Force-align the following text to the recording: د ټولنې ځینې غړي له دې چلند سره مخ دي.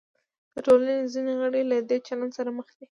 د 0.53 0.55
ټولنې 0.65 0.95
ځینې 1.13 1.33
غړي 1.41 1.61
له 1.71 1.77
دې 1.89 1.97
چلند 2.07 2.31
سره 2.37 2.49
مخ 2.57 2.67
دي. 2.75 2.79